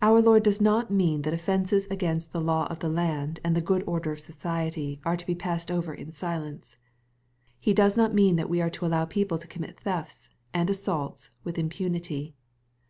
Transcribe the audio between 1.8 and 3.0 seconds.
against the law of the